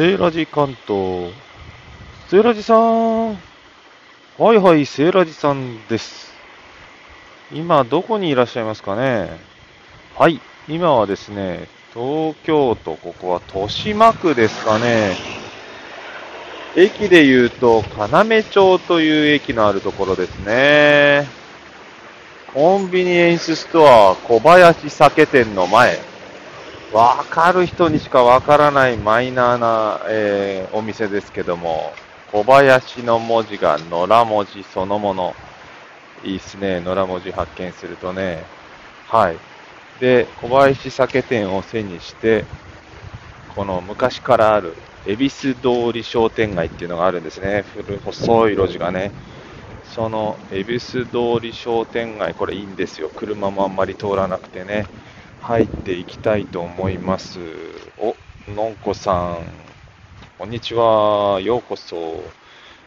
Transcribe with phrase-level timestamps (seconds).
[0.00, 1.30] セーラジ関東。
[2.30, 3.32] セーラジさん。
[3.32, 6.32] はいはい、セーラジさんです。
[7.52, 9.28] 今、どこにいらっしゃいますかね？
[10.16, 10.40] はい、
[10.70, 15.18] 今はですね、東京都、ここは豊島区ですかね。
[16.76, 21.28] 駅で言うと、要町という駅のあるところですね。
[22.54, 25.98] コンビニエンスストア小林酒店の前。
[26.90, 35.36] わかる人にしかわからないマイナーな、えーお店ですけども、小林の文字が野良文字そのもの。
[36.22, 38.46] いいっすね、野良文字発見するとね。
[39.04, 39.40] はい。
[39.98, 42.46] で、小林酒店を背にして、
[43.48, 47.62] この昔からある恵比寿通り商店街っていうのがあるんですね。
[47.62, 49.12] 古い細い路地がね。
[49.82, 53.10] その恵比寿通り商店街、これいいんですよ。
[53.14, 54.88] 車もあんまり通らなくてね。
[55.40, 57.40] 入っていきたいと思います。
[57.98, 59.46] お、のんこさん。
[60.38, 61.40] こんにちは。
[61.40, 62.34] ようこそ。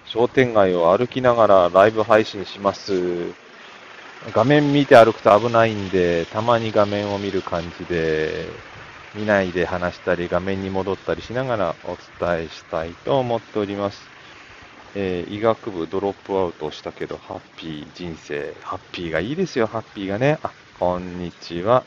[0.05, 3.35] 商店街を歩きながらライブ配信します。
[4.33, 8.63] 画面見て歩くと危ないんで、たまに画面を見る感じで、
[9.13, 14.11] 見ないで話したり、画面に戻ったりしながらお伝えしたいと思っております。
[14.95, 20.39] えー医学部ドロップアウトしたけど、ハッピー人生、ハッピーがいいですよ、ハッピーがね。
[20.43, 21.85] あ、こんにちは。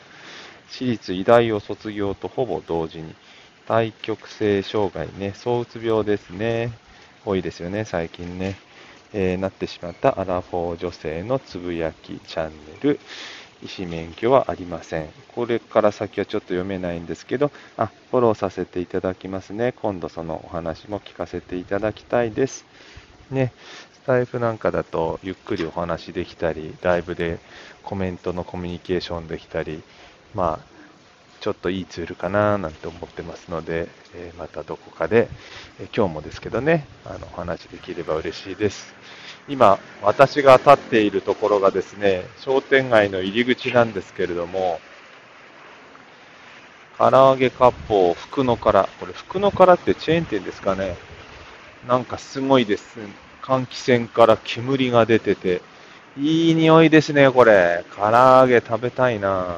[0.69, 3.15] 私立医大を卒業とほぼ同時に、
[3.67, 6.71] 対極性障害ね、躁うつ病ですね。
[7.25, 8.55] 多いですよね、最近ね。
[9.13, 12.99] えーなってしまったアラフォー女性のつぶやきチャンネル。
[13.63, 15.09] 医師免許はありません。
[15.33, 19.73] これから先はちょっと読めないんですけど、あ、フォローさせていただきますね。
[19.81, 22.65] 今度そのお話も聞かせていただきたいです。
[23.31, 23.51] ね、
[23.93, 27.39] スタイフなんかだとゆっくりお話できたり、ライブで
[27.83, 29.81] コメントのコミュニケーションできたり、
[30.37, 30.77] まあ、
[31.39, 35.29] ちょっといいツールかななんて思ってますので、えまたどこかで、
[35.79, 38.93] えー今日もですけどね、あのお話できれば嬉しいです。
[39.49, 44.79] 今、私が立っているところがですね、商店街の入り口なんですけれども、
[46.99, 50.97] 唐揚げ割烹福のから、これ福のからってチェーン店ですかね。
[51.87, 52.99] なんかすごいです。
[53.41, 55.63] 換気扇から煙が出てて、
[56.15, 57.83] いい匂いですね、これ。
[57.95, 59.57] 唐揚げ食べたいな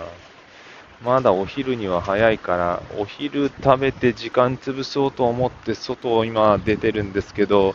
[1.03, 7.73] まだお昼には早いから、お昼食べて時間潰そうと思って外を今出てるんですけど、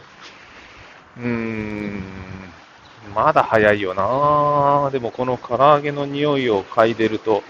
[1.19, 2.03] うーん、
[3.15, 7.43] まだ早いよなでもこの唐揚げの匂いを嗅いでると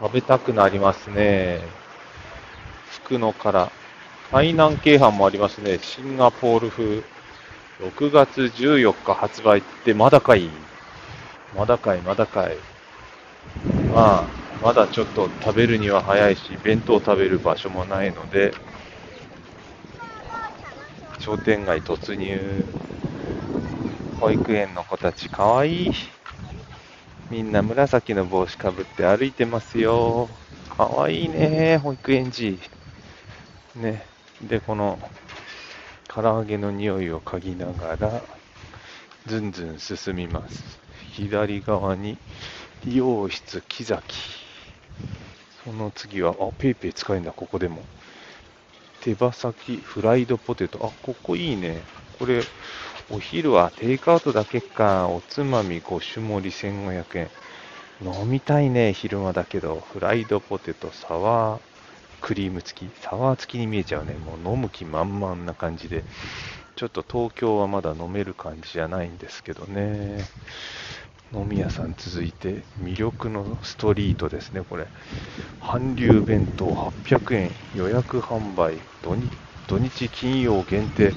[0.00, 1.60] 食べたくなりますね。
[2.90, 3.70] 福のから。
[4.30, 5.78] 海南京阪もありますね。
[5.80, 7.02] シンガポール風。
[7.80, 10.50] 6月14日発売ってまだかい
[11.56, 12.56] まだかいまだかい。
[13.94, 18.52] まあ、まだちょっと食べるには早いし、弁当食べる場所もないので、
[21.18, 22.64] 商店街突入。
[24.20, 25.92] 保育園の子たちかわいい。
[27.30, 30.28] みんな紫の帽子かぶって歩いてますよ。
[30.76, 32.58] かわいいね、保育園児。
[33.74, 34.02] ね。
[34.40, 34.98] で、この
[36.08, 38.22] 唐揚げの匂いを嗅ぎながら、
[39.26, 40.80] ずんずん進みます。
[41.12, 42.18] 左側に
[42.84, 44.37] 理容室木崎。
[45.50, 47.90] その次は、あ、ペイペイ使えるんだ、ここでも。
[49.00, 50.84] 手羽先フライドポテト。
[50.86, 51.88] あ、ここいいね。
[52.12, 52.48] これ、
[53.08, 55.08] お昼はテイクアウトだけか。
[55.08, 57.32] おつまみ5種盛り1500円。
[58.00, 59.80] 飲みたいね、昼間だけど。
[59.80, 61.62] フライドポテト、サワー
[62.20, 62.96] クリーム付き。
[62.96, 64.18] サワー付きに見えちゃうね。
[64.18, 66.06] もう飲む気満々な感じで。
[66.76, 70.30] ちょっと東京はまだ飲める感じじゃないんですけどね。
[71.32, 74.90] 飲み屋さん続いて、魅力のストリートですね、これ。
[75.60, 81.16] 韓流弁当800円、予約販売、土日土日金曜限定。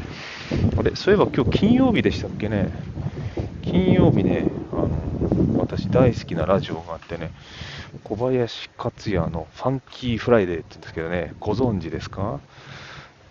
[0.76, 2.74] あれ、そういえば今日金曜日でしたっけね。
[3.62, 5.14] 金曜日ね、あの、
[5.56, 7.34] 私大好きなラジオがあってね、
[8.04, 12.44] 小林克也のファンキーフライデーって言うんですけどね、ご存知ですか？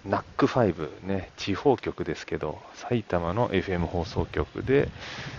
[0.05, 4.91] NACK5 ね、地方局ですけど、埼玉の FM 放送局で、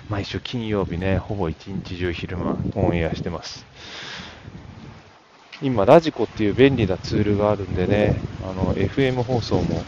[0.08, 3.66] 毎週金曜日ね、ほぼ一日中昼間オンエアしてます。
[5.62, 9.88] 今、ラジコっていう便利なツールがあるんでね、あの、FM 放送も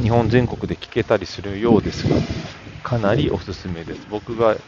[0.00, 2.24] 日本全国で聞けたりするようですが、
[2.82, 4.06] かなりおすすめです。
[4.08, 4.58] 僕が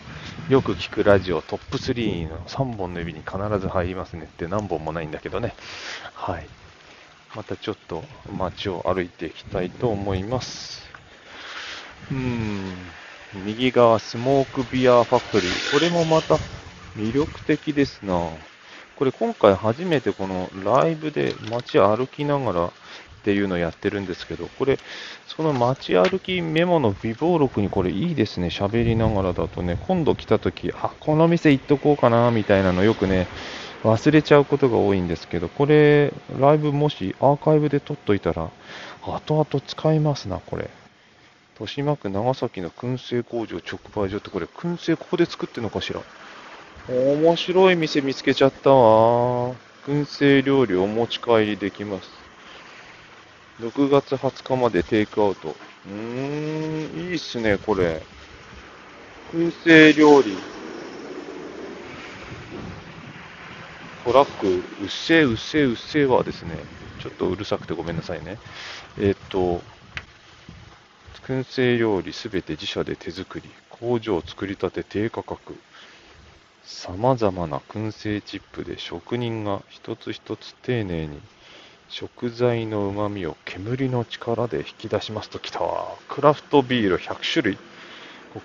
[0.48, 5.54] よく聞くラジオトップ3の3本の指に必ず入りますねって何本もないんだけどね。
[6.14, 6.50] はい。
[7.36, 8.02] またちょっと
[8.34, 10.82] 街を歩いていきたいと思います。
[12.10, 12.74] うん。
[13.44, 15.78] 右側、スモークビアファクトリー。
[15.78, 16.36] これもまた
[16.96, 18.18] 魅力的ですな。
[18.96, 22.70] これ今回初めてこのライブで街歩きながらっ
[23.22, 24.78] ていうのをやってるんですけど、これ、
[25.26, 33.26] その街歩きメモの微暴録にこれいいですね、喋りながらだとね、今度来た時、あ、この店行っとこうかな、みたいなのよくね、
[33.86, 38.50] 忘れちゃうことが多いんですけど、これ、ライブもしアーカイブで撮っといたら、
[39.02, 40.68] 後々使いますな、これ。
[41.54, 46.00] 豊島区長崎の燻製工場直売所って、これ、燻製ここで作ってるのかしら？
[46.88, 49.54] 面白い店見つけちゃったわ。
[49.86, 52.10] 燻製料理お持ち帰りできます。
[53.60, 55.48] 6月20日までテイクアウト。
[55.48, 58.02] うーん、いいっすね、これ。
[59.32, 60.36] 燻製料理。
[64.06, 66.64] トラック、うっせえ、うっせえ、うっせえはですね、
[67.00, 68.38] ちょっとうるさくてごめんなさいね。
[69.00, 69.60] えっと、
[71.24, 75.56] 燻製料理すべて自社で手作り、工場作りたて低価格。
[76.62, 81.18] 様々な燻製チップで職人が一つ一つ丁寧に
[81.88, 85.58] 食材の旨味を煙の力で引き出しますときた
[86.08, 87.58] クラフトビール100種類。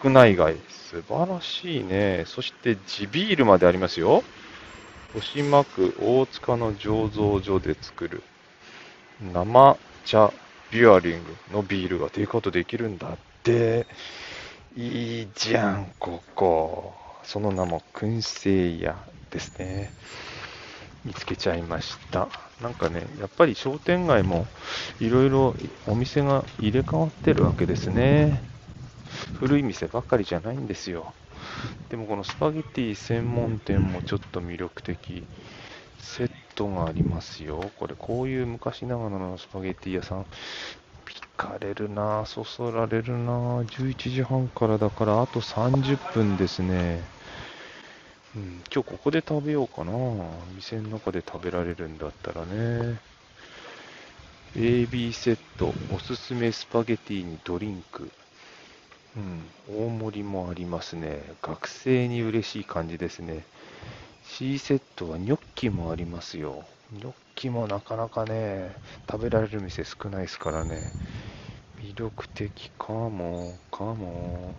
[0.02, 0.56] 国内外。
[0.92, 2.24] 素晴らしいね。
[2.25, 4.24] そして地ビールまでありますよ。
[5.13, 8.24] 豊島区大塚の醸造所で作る
[9.34, 10.31] 生茶
[10.72, 13.86] ビュアリングのビールがテイクアウトできるんだって。
[14.78, 16.94] いいじゃん、ここ。
[17.24, 18.96] その名も燻製屋
[19.30, 19.92] ですね。
[21.04, 22.30] 見つけちゃいました。
[22.62, 24.48] なんかね、やっぱり商店街も
[25.02, 25.56] いろいろ
[25.88, 28.42] お店が入れ替わってるわけですね。
[29.40, 31.14] 古い店ばっかりじゃないんですよ。
[31.90, 35.24] でもこのスパゲティ専門店もちょっと魅力的。
[36.00, 37.72] セットがありますよ。
[37.78, 40.25] これ、こういう昔ながらのスパゲティ屋さん。
[41.12, 47.02] 惹かれるなそそられるな11時半からだからあと30分ですね。
[48.36, 49.92] うん、今日ここで食べようかな
[50.56, 52.98] 店の中で食べられるんだったらね。
[54.56, 58.10] AB セット、おすすめスパゲティにドリンク。
[59.18, 61.22] うん、大盛りもありますね。
[61.42, 63.44] 学生に嬉しい感じですね。
[64.24, 66.63] C セットはニョッキもありますよ。
[66.94, 68.72] ニョッキもなかなかね、
[69.10, 70.94] 食べられる店少ないですからね。
[71.81, 74.56] 魅力的かも、かも。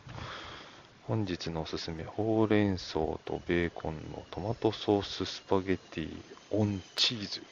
[1.08, 2.94] 本日のおすすめ、ほうれん草
[3.25, 6.08] とベーコンのトマトソーススパゲッティ
[6.50, 7.43] オンチーズ。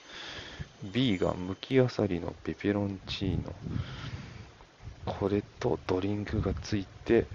[0.82, 3.55] B がむきあさりのペペロンチーノ。
[5.06, 7.26] これとドリンクがついて、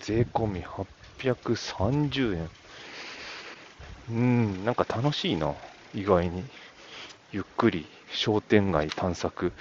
[0.00, 2.48] 税込み830円。
[4.10, 5.54] うん、なんか楽しいな、
[5.94, 6.44] 意外に。
[7.32, 9.52] ゆっくり商店街探索。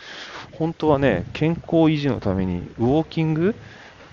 [0.54, 3.56] 本当はね、健康維持のためにウォーキング？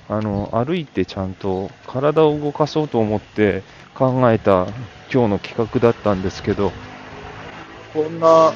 [0.08, 3.62] あの、歩いてちゃんと体を動かそうと思って
[3.94, 4.66] 考えた
[5.10, 6.70] 今日の企画だったんですけど、
[7.94, 8.52] こんな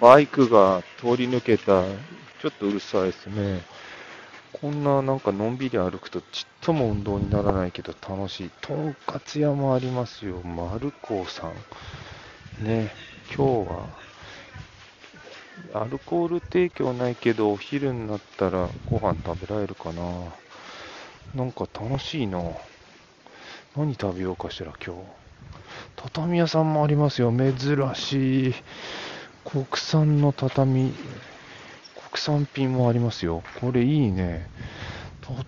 [0.00, 1.82] バイクが通り抜けた、
[2.40, 3.62] ちょっとうるさいですね。
[4.52, 8.50] こんななんかのんびり歩くとちっとも運動にならないけど楽しい。
[8.60, 10.40] とんかつ屋もありますよ。
[10.42, 11.48] 丸子さ
[12.60, 12.64] ん。
[12.64, 12.90] ね、
[13.36, 13.86] 今日は
[15.74, 20.02] アルコール提供ないけどお昼になったらご飯食べられるかな。
[21.34, 22.40] なんか楽しいな。
[23.76, 25.02] 何食べようかしら今日。
[25.96, 27.32] 畳屋さんもありますよ。
[27.32, 28.54] 珍しい。
[29.44, 30.94] 国産の畳。
[32.10, 33.42] 国産品もありますよ。
[33.60, 34.46] これいいね。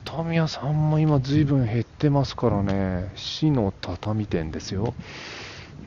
[0.05, 3.11] 畳屋さんも今随分減ってますからね。
[3.17, 4.93] 市の畳店ですよ。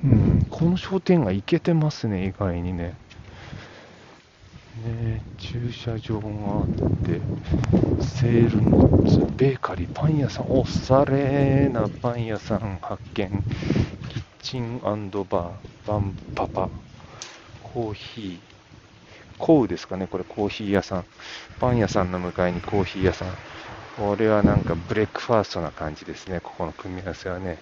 [0.03, 2.95] うん、この商店街イケてますね、意外にね。
[4.85, 6.65] ね駐車場があっ
[7.05, 7.21] て、
[8.03, 13.29] セールノッツ、ベーカリー、パン屋さん、おしゃれなパン屋さん発見。
[14.09, 15.51] キッチンバー、
[15.87, 16.67] バンパパ、
[17.61, 18.52] コーヒー、
[19.43, 21.05] コウですかね、これコーヒー屋さん。
[21.59, 23.27] パン屋さんの向かいにコーヒー屋さん。
[23.97, 27.57] これはなんかブレックファーストな感じですね、ここの組み合わせはね。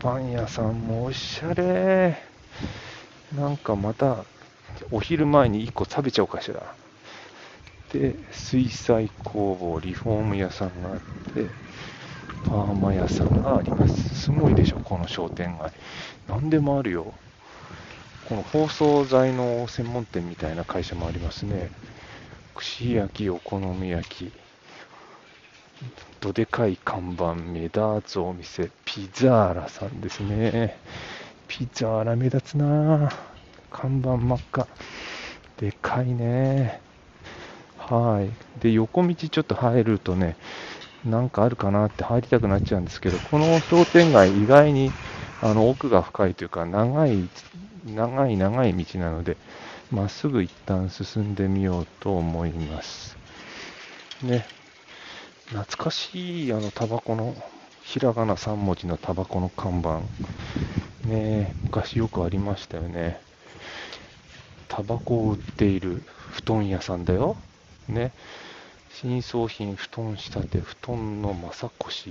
[0.00, 2.20] パン屋さんもおしゃれ。
[3.36, 4.24] なんかまた、
[4.90, 6.60] お昼前に1個食べちゃおうかしら。
[7.92, 11.00] で、水彩工房、リフォーム屋さんがあっ
[11.34, 11.46] て、
[12.42, 14.22] パーマ屋さんがあります。
[14.22, 15.70] すごいでしょ、この商店街。
[16.26, 17.14] 何でもあるよ。
[18.30, 21.68] この包装材の専門店みたいな会社もありますね。
[22.54, 24.32] 串焼き、お好み焼き、
[26.20, 30.76] どでかい看板、目立つお店、ピザーラさんですね。
[31.48, 33.10] ピザーラ目立つな
[33.68, 34.68] 看板真っ赤。
[35.56, 36.80] でかいね。
[37.78, 38.60] はい。
[38.60, 40.36] で、横道ちょっと入るとね、
[41.04, 44.92] なんかあるかなって入りたくなっちゃうんですけど、この商店街意外に
[45.42, 47.28] あの奥が深いというか、長い
[47.86, 49.36] 長い長い道なので、
[49.90, 53.16] まっすぐ一旦進んでみようと思います。
[54.22, 54.44] ね。
[55.46, 57.34] 懐かしい、あの、タバコの、
[57.82, 60.00] ひらがな3文字のタバコの看板。
[61.08, 63.20] ね昔よくありましたよね。
[64.68, 67.36] タバコを売っている布団屋さんだよ。
[67.88, 68.12] ね。
[68.92, 72.10] 新装品布団仕立て、布団の正越。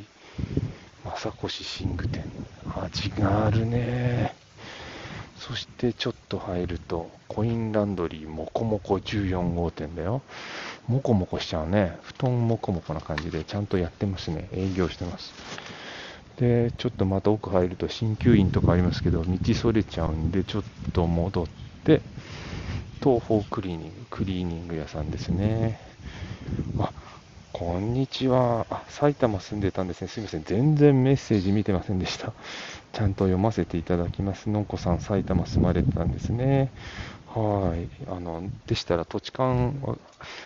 [1.18, 2.26] 正越寝具店。
[2.76, 4.34] 味があるね。
[5.38, 10.22] そしてちょっと入ると、コインランドリーもこもこ14号店だよ。
[10.88, 11.98] もこもこしちゃうね。
[12.04, 14.50] 布団もこもこな感じでちゃんとやってますね。
[14.52, 15.34] 営業してます。
[16.38, 20.64] で、ちょっとまた奥入ると鍼灸院とかありますけど、道それちゃうんで、ちょっ
[20.94, 21.48] と戻っ
[21.84, 22.02] て、
[23.02, 25.80] 東方クリーニング、クリーニング屋さんですね。
[26.78, 26.92] あ、
[27.52, 28.68] こんにちは。
[28.90, 30.08] 埼玉住んでたんですね。
[30.08, 30.44] すみません。
[30.44, 32.32] 全然メッセージ見てませんでした。
[32.94, 34.52] ちゃんと読ませていただきます。
[34.52, 36.70] のんこさん、埼玉住まれてたんですね。
[37.28, 37.88] はい。
[38.08, 39.98] あの、でしたら土地勘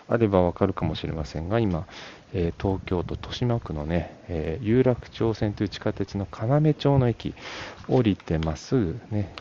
[0.08, 1.88] あればわかるかもしれませんが、今、
[2.34, 7.36] えー、東京都豊島区のね、えー、有楽町線という地下鉄の要町の駅、
[7.90, 9.34] 降りてますね、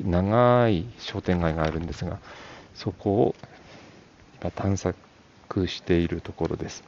[0.00, 2.18] 長い商店街があるんですが、
[2.76, 3.34] そこを
[4.40, 4.96] 今探索
[5.66, 6.82] しているところです。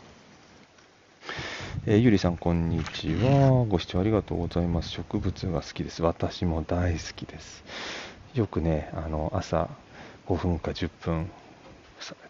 [1.87, 3.66] えー、ゆりさん、こんにちは。
[3.68, 4.90] ご視聴ありがとうございます。
[4.90, 6.02] 植物が好きです。
[6.02, 7.62] 私も大好きです。
[8.35, 9.68] よくね、あの朝
[10.26, 11.30] 5分か10分、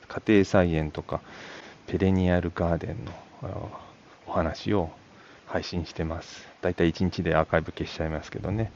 [0.08, 1.20] 家庭菜園とか、
[1.86, 3.12] ペレニアルガーデンの
[4.26, 4.90] お話を
[5.46, 6.48] 配信してます。
[6.60, 8.72] だいたい1日でアーカイブ消しちゃいますけどね。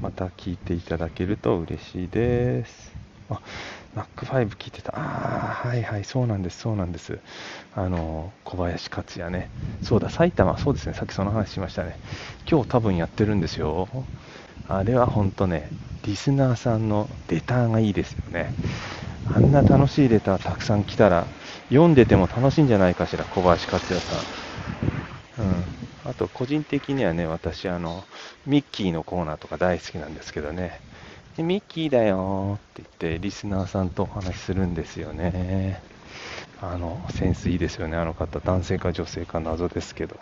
[0.00, 2.92] また聞いていただけると嬉しいです。
[3.28, 3.40] あ、
[3.94, 4.92] Mac5 聞いてた。
[4.98, 7.20] ああ、はいはい、そうなんです、そうなんです。
[7.72, 9.50] あの、小林克也ね。
[9.80, 11.98] そうだ、埼玉、そうですね、さっきその話しましたね。
[12.50, 14.08] 今日多分やってるんですよ。
[14.64, 18.56] あれは本当ね、リスナーさんのレターがいいですよね。
[19.24, 21.32] あんな楽しいレターたくさん来たら、
[21.70, 24.28] 読んでても楽しいんじゃないかしら、小林克也さ
[25.38, 25.42] ん。
[25.42, 25.72] うん。
[26.04, 28.08] あと、個人的にはね、私、あの、
[28.46, 30.82] ミッキーのコーナーとか大好きなんですけどね。
[31.36, 35.80] でミッキーだよって言って、リスナーさんとお話しするんですよね。
[36.60, 38.38] あの、センスいいですよね、あの方。
[38.38, 40.16] 男性か女性か謎ですけど。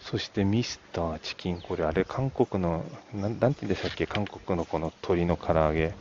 [0.00, 5.94] そしてミスターチキン、これあれ、韓国の、ななんて言うんでしたっけ、韓国のこの鶏の唐揚げ。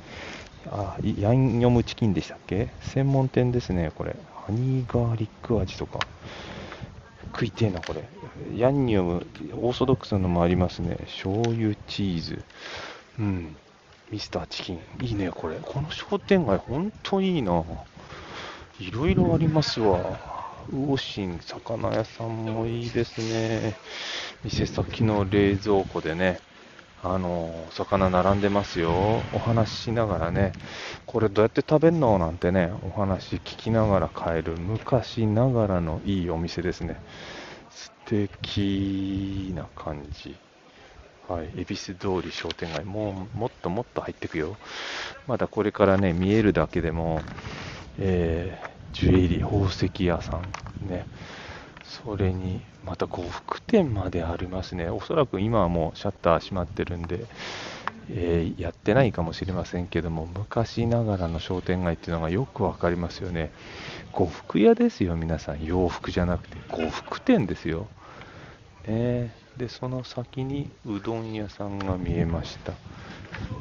[0.71, 2.69] あ、ヤンニョムチキンでしたっけ？
[2.81, 4.15] 専門店ですね、これ。
[4.45, 5.99] ハニーガーリック味とか。
[7.33, 8.03] 食いてえな、これ。
[8.57, 9.27] ヤンニョム、
[9.61, 10.97] オーソドックスのもありますね。
[11.05, 12.43] 醤油、チーズ。
[13.19, 13.55] うん。
[14.11, 14.81] ミスターチキン。
[15.01, 15.55] いいね、これ。
[15.61, 17.63] この商店街、ほんといいな。
[18.79, 20.19] いろいろありますわ。
[20.69, 23.73] 魚心魚屋さんもいいですね。
[24.43, 26.39] 店先の冷蔵庫でね、
[27.01, 28.91] あの、魚並んでますよ。
[29.33, 30.51] お話ししながらね、
[31.05, 32.19] これどうやって食べんの？
[32.19, 37.01] なんてね、お話聞きながら買える昔ながらのいいお店ですね。
[37.69, 40.35] 素敵な感じ。
[41.31, 44.57] はい、恵比寿通り商店街、もうもっともっと入ってくよ。
[45.27, 47.21] まだこれからね、見えるだけでも、
[47.99, 50.41] えー、ジュエリー、宝石屋さ
[50.85, 51.05] ん、ね、
[51.83, 54.89] それに、また呉服店までありますね。
[54.89, 57.25] おそらく今はもうシャッター閉まってるんで、
[58.09, 63.53] えー、やってないかもしれませんけども、昔ながらの商店街っていうのがよくわかりますよね。
[64.11, 65.63] 呉服屋ですよ、皆さん。
[65.63, 67.87] 洋服じゃなくて、呉服店ですよ。
[68.85, 72.73] ね、で、その先にうどん屋さんが見えました。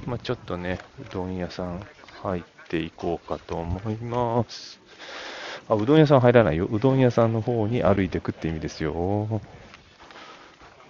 [0.06, 1.80] まあ、ちょっとね、うどん屋さん
[2.22, 4.78] 入っていこうかと思います。
[5.68, 6.68] あ、うどん屋さん入らないよ。
[6.70, 9.40] うどん屋さんの方に歩いていくって意味ですよ。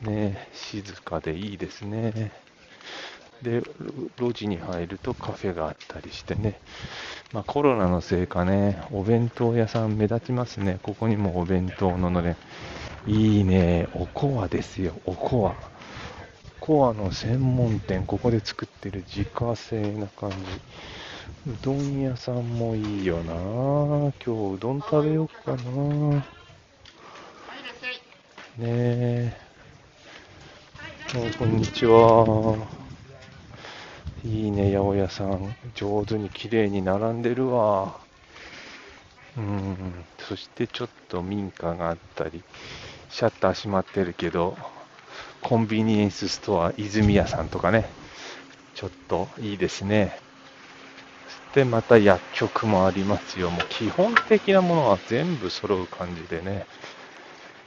[0.03, 2.33] ね静かでいいですね。
[3.43, 3.63] で、
[4.19, 6.61] 路地に入るとカフェがあったりしてね。
[7.33, 10.79] まあ、コロナのせいかね、お弁当屋さん目立ちますね。
[10.83, 12.37] ここにもお弁当ののれん。
[13.07, 13.89] いいね。
[13.95, 14.93] おこわですよ。
[15.07, 15.55] おこわ。
[16.61, 20.37] コアの専門店、ここで作ってる自家製な感じ。
[21.51, 26.27] うどん屋さんもいいよな今日うどん食べようかな
[28.59, 29.37] ねえ。
[31.39, 32.57] こんにちは。
[34.23, 35.57] いいね、八百屋さん。
[35.75, 38.10] 上手に綺麗に並んでるわ。
[39.37, 40.05] うん。
[40.19, 42.43] そしてちょっと民家があったり、
[43.11, 44.57] シャッター閉まってるけど、
[45.43, 47.89] コンビニエンスストア、泉屋さんとかね。
[48.75, 50.17] ちょっといいですね。
[51.55, 53.51] で、また薬局もありますよ。
[53.51, 56.67] もう基本的なものは全部揃う感じでね。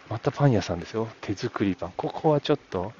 [0.10, 1.08] またパン屋さんですよ。
[1.22, 1.94] 手作りパン。
[1.98, 2.94] ここはちょっと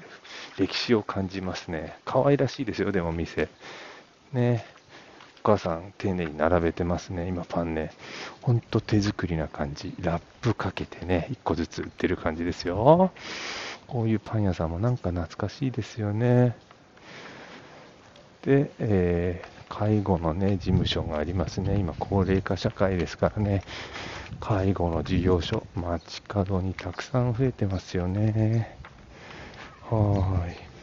[0.58, 1.96] 歴史を感じますね。
[2.04, 3.48] 可愛らしいですよ、でも店。
[4.32, 4.73] ね。
[5.44, 7.92] 母さん丁寧に並べてますね、今パンね。
[8.40, 9.94] ほんと手作りな感じ。
[10.00, 13.12] ラップかけてね、1個ずつ売ってる感じですよ。
[13.86, 16.56] こういうパン屋さんもなんか懐かしいですよね。
[18.40, 21.76] で、えー、介護のね、事務所がありますね。
[21.78, 23.62] 今、高齢化社会ですからね。
[24.40, 28.78] 介護の事業所、街角にたくさん増えてますよね。
[29.90, 30.73] はーい。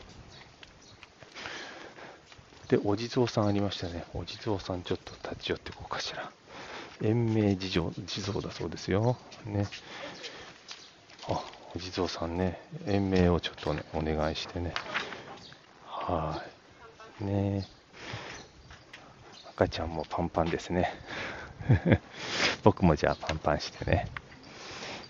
[2.71, 4.05] で、お地蔵さんありましたね。
[4.13, 6.31] お地蔵さんちょっと立ち寄っていこうかしら。
[7.01, 9.17] 延命地蔵地蔵だそうですよ。
[9.45, 9.67] ね。
[11.27, 11.43] あ、
[11.75, 14.73] お地蔵さんね、延命をちょっとね、お願いしてね。
[15.85, 16.41] は
[17.19, 17.25] い。
[17.25, 17.67] ね
[19.49, 20.93] 赤ちゃんもパンパンですね。
[22.63, 24.07] 僕もじゃあパンパンしてね。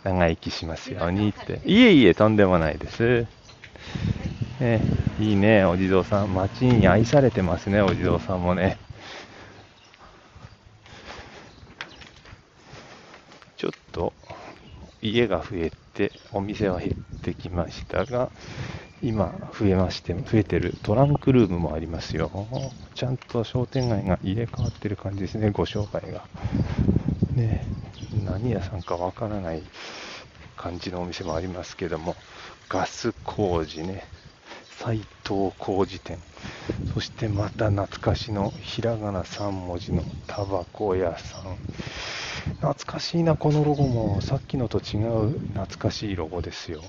[0.03, 1.61] 長生きしますようにって。
[1.65, 3.27] いえいえ、とんでもないです。
[4.61, 4.79] ね、
[5.19, 6.35] いいね、お地蔵さん。
[6.35, 8.77] 街に愛されてますね、お地蔵さんもね。
[13.57, 14.13] ちょっと
[15.01, 16.91] 家が増えて、お店は減っ
[17.23, 18.29] てきましたが、
[19.01, 22.71] 今増えまして、増えてるトランクルームもありますよ。
[22.93, 26.23] ちゃんと商店街が入れ替わってる感じですね、ご商売が。
[27.35, 27.65] ね、
[28.23, 29.63] 何屋さんかわからない
[30.55, 32.15] 感じのお店もありますけども、
[32.69, 34.05] ガス工事ね、
[34.79, 36.17] 斎藤工事店、
[36.93, 41.57] そしてまた懐かしのひらがな3文字のタバコ屋さん。
[42.61, 44.21] 懐かしいな、このロゴも。
[44.21, 46.81] さっきのと違う懐かしいロゴですよ。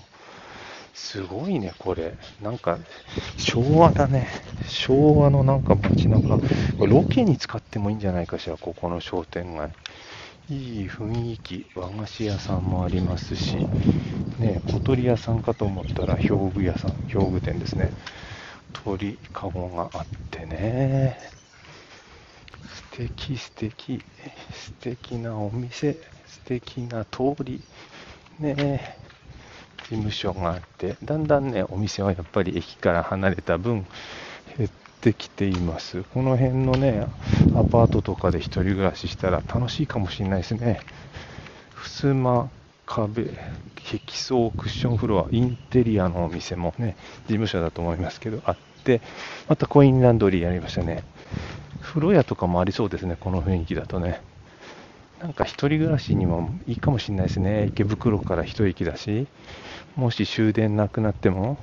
[0.94, 2.14] すごいね、これ。
[2.42, 2.78] なんか、
[3.36, 4.28] 昭和だね。
[4.68, 6.38] 昭和のなんか街中。
[6.78, 9.70] ロケに使ってもいいんじゃないかしら、ここの商店街。
[10.50, 13.66] いい雰囲気、和菓子屋さんもありますし、
[14.38, 17.92] ね、小鳥屋さんかと思ったら、表具屋さん、表具店ですね。
[18.72, 21.18] 鳥かごがあってね。
[22.92, 24.02] 素敵素敵。
[24.52, 25.94] 素敵なお店。
[26.26, 27.60] 素敵な通り。
[28.38, 28.96] ね。
[29.82, 30.96] 事務所があって。
[31.04, 33.86] だんだんねお店はやっぱり駅から離れた分
[34.56, 36.02] 減ってきています。
[36.14, 37.06] この辺のね
[37.54, 40.80] アパートとかで1人暮らししたら楽しいかもしれないですね。
[41.74, 42.50] 襖
[42.94, 43.24] 壁
[43.84, 49.00] 壁層クッションフロアインテリアのお店もね事務所だと思いますけどあって
[49.48, 51.04] またコインランドリーやりましたね
[51.82, 54.22] 風呂屋とかもありそうですね、この雰囲気だとね。
[55.20, 57.66] なんか一人暮らしにもいいかもしれないですね。
[57.66, 59.26] 池袋から一駅だし、
[59.94, 61.58] もし終電なくなっても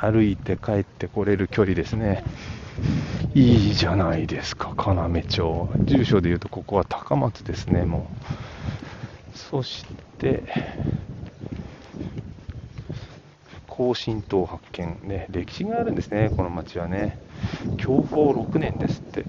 [0.00, 2.24] 歩いて帰ってこれる距離ですね。
[3.34, 5.68] いいじゃないですか、要町。
[5.86, 8.24] 住所で言うとここは高松ですね、もう。
[9.34, 9.84] そし
[10.18, 10.42] て、
[13.66, 17.18] 高神島発見、ね、歴史があるんですね、この町はね。
[17.78, 19.24] 享保6年ですって。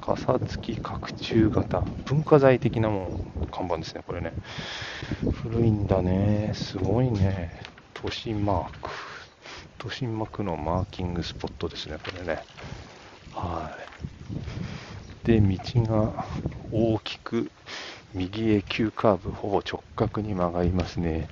[0.00, 1.80] 傘付き角柱型。
[2.06, 4.32] 文化財的なもん、看板ですね、これね。
[5.42, 6.52] 古いんだね。
[6.54, 7.60] すごいね。
[7.94, 8.90] 都心マーク。
[9.78, 12.42] 都心マークのマーキングスポットですね、これね。
[13.34, 13.76] は
[15.24, 15.26] い。
[15.26, 16.24] で、道が
[16.72, 17.50] 大きく
[18.14, 21.28] 右へ急カーブ、ほぼ直角に曲がりますね。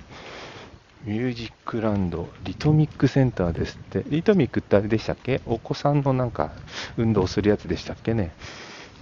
[1.05, 4.03] ミュージックランド、リトミックセンターですって。
[4.09, 5.41] リトミックってあれでしたっけ？
[5.45, 6.51] お子さんのなんか
[6.97, 8.31] 運動するやつでしたっけね？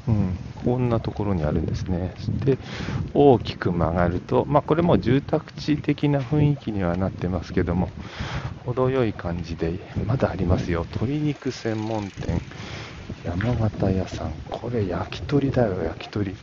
[0.07, 2.13] うん、こんなところにあるんですね。
[2.45, 2.59] で、
[3.13, 7.89] 大きく曲がると、まあ、これも住宅地的な雰囲気にはなってますけども、
[8.65, 10.85] 程よい感じで、まだありますよ。
[10.91, 12.39] 鶏肉専門店、
[13.23, 14.33] 山形屋さん。
[14.51, 16.35] これ焼き鳥だよ、焼き鳥。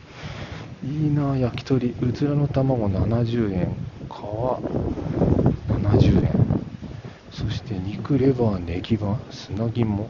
[0.85, 1.95] いいな、焼き鳥。
[2.01, 3.73] うずらの卵70円。
[4.09, 4.13] 皮
[5.71, 6.31] 70円。
[7.31, 10.09] そして肉、レバー、ネギバ、砂肝、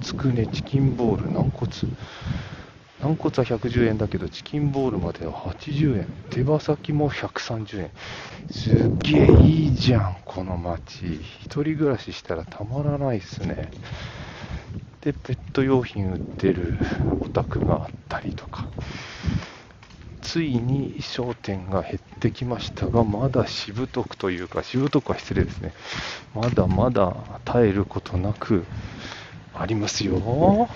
[0.00, 1.72] つくね、チキンボール、軟骨。
[3.02, 6.06] 軟骨は110円だけど、チキンボールまでは80円。
[6.30, 7.90] 手羽先も130円。
[8.48, 11.16] すっげえいいじゃん、この街。
[11.40, 13.72] 一人暮らししたらたまらないっすね。
[15.00, 16.78] で、ペット用品売ってる
[17.20, 18.68] お宅があったりとか。
[20.22, 25.74] ついに焦点が減ってきましたが、まだしぶとくというか、しぶとくは失礼ですね。
[26.34, 28.68] まだまだ耐えることなく
[29.52, 30.70] ありますよ。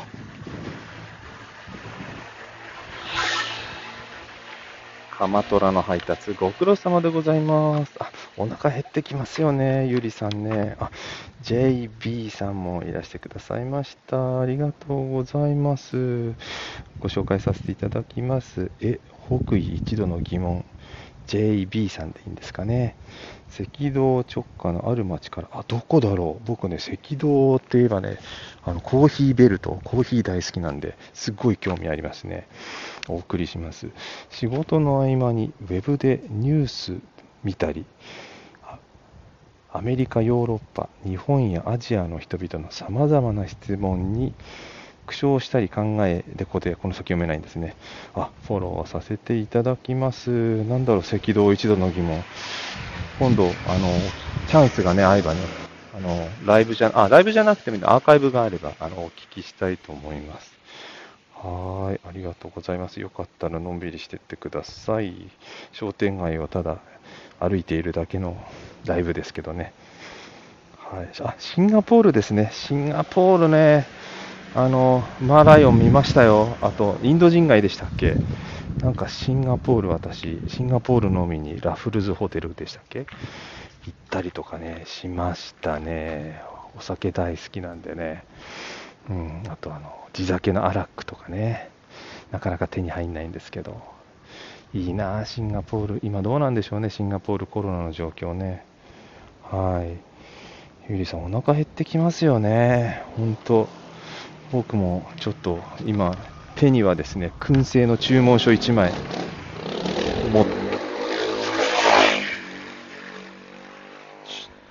[5.18, 7.94] 鎌虎の配達、ご苦労様でございます。
[8.00, 10.76] あ、お腹減ってきますよね、ゆりさんね。
[10.78, 10.90] あ、
[11.40, 14.40] JB さんもいらしてくださいました。
[14.40, 16.34] ありがとうございます。
[17.00, 18.70] ご紹介させていただきます。
[18.82, 20.66] え、北緯一度の疑問。
[21.26, 22.96] JB さんでいいんですかね。
[23.58, 28.18] 赤道直下のある町から、あ、どこだろう僕ね、赤道って言えばね、
[28.64, 32.46] あの、コーヒーベルト、コーヒー大好きなんで、すっごい興味ありますね。
[33.08, 33.88] お送りします。
[34.30, 36.96] 仕事の合間にウェブでニュース
[37.44, 37.84] 見たり、
[39.72, 44.32] アメリカ、ヨーロッパ、日本やアジアの人々のさまざまな質問に
[45.06, 47.74] 苦笑したり考えでこでこの先読めないんですね。
[48.14, 50.30] あ、フォローさせていただきます。
[50.64, 52.22] なんだろう、赤道一度の疑問。
[53.18, 53.52] 今度、あの、
[54.48, 55.40] チャンスがね、合えばね、
[55.96, 60.56] あの、ライブじゃ、あ、ライブじゃなくてもいいアーカイブがあれば、あの、お聞きしたいと思います。
[61.34, 63.00] はい、ありがとうございます。
[63.00, 65.14] よかったらのんびりしてってください。
[65.72, 66.78] 商店街をただ
[67.38, 68.36] 歩いているだけの
[68.84, 69.72] ライブですけどね。
[70.76, 72.50] はい、あ、シンガポールですね。
[72.52, 73.86] シンガポールね。
[74.56, 76.56] あの、マーライオン見ましたよ。
[76.62, 78.16] あと、インド人街でしたっけ？
[78.80, 83.00] なんかシンガポール私、シンガポールのみにラフルズホテルでしたっけ？
[83.00, 83.06] 行っ
[84.08, 86.40] たりとかね、しましたね。
[86.74, 88.24] お酒大好きなんでね。
[89.10, 91.68] うん、あとあの、地酒のアラックとかね。
[92.30, 93.82] なかなか手に入んないんですけど。
[94.72, 96.00] いいなシンガポール。
[96.02, 98.64] 今どうなんでしょうね、シンガポールコロナの状況ね。
[99.42, 100.90] はい。
[100.90, 103.02] ゆりさん、お腹減ってきますよね。
[103.18, 103.68] ほんと。
[104.50, 106.16] 僕もちょっと今、
[106.54, 108.92] 手にはですね、燻製の注文書1枚
[110.22, 110.80] 持って、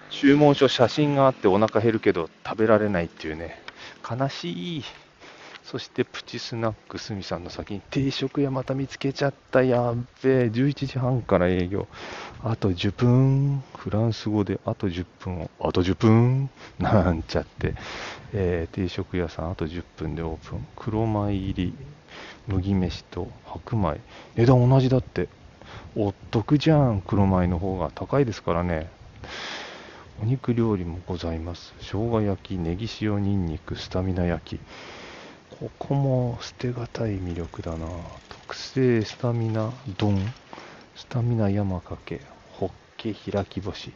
[0.10, 3.64] 注文書写真があってお腹減るけど食べられないっていうね、
[4.10, 4.84] 悲しい。
[5.66, 9.64] そしてプチスナックすみさんの先に定食屋また見つけちゃった。
[9.64, 10.46] やっべえ。
[10.46, 11.88] 11時半から営業。
[12.44, 13.64] あと10分。
[13.76, 15.50] フランス語であと10分を。
[15.60, 16.50] あと10分。
[16.78, 17.74] なんちゃって。
[18.32, 20.68] えー、定食屋さんあと10分でオープン。
[20.76, 21.74] 黒米入り。
[22.46, 24.00] 麦飯と白米。
[24.36, 25.30] 値段同じだって。
[25.96, 27.02] おっ得じゃん。
[27.02, 28.88] 黒米の方が高いですからね。
[30.22, 31.74] お肉料理もございます。
[31.80, 34.60] 生姜焼き、ネギ塩ニンニク、スタミナ焼き。
[35.60, 37.88] ここも捨てがたい魅力だな。
[38.28, 40.20] 特製スタミナ丼、
[40.98, 42.20] スタミナ山かけ、
[42.52, 43.94] ホッケ開き干し。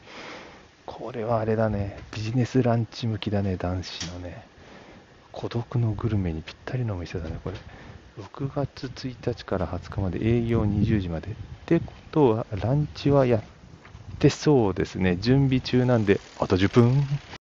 [0.85, 1.99] これはあれだね。
[2.15, 4.41] ビジネスランチ向きだね、男子のね。
[5.33, 7.57] 孤独のグルメにぴったりのお店だね、これ。
[8.23, 11.27] 6月1日から20日まで営業20時まで。
[11.27, 11.33] っ
[11.65, 13.43] てことは、ランチはやっ
[14.19, 15.17] てそうですね。
[15.17, 17.38] 準備中なんで、あと10分。